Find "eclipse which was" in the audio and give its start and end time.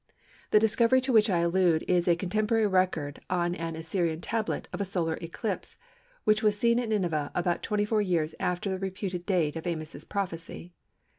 5.21-6.57